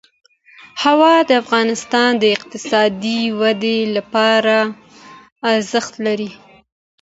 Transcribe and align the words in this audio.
هوا 0.83 1.15
د 1.29 1.31
افغانستان 1.43 2.09
د 2.17 2.23
اقتصادي 2.37 3.19
ودې 3.39 3.79
لپاره 3.95 4.55
ارزښت 5.51 5.93
لري. 6.05 6.31